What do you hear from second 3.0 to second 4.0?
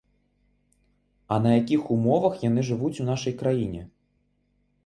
у нашай краіне?